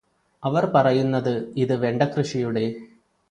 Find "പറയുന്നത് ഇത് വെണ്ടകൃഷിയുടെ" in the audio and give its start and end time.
0.67-2.65